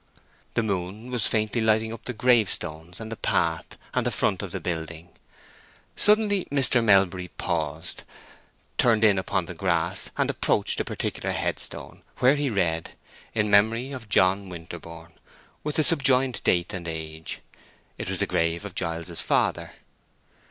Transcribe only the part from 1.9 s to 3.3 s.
up the gravestones, and the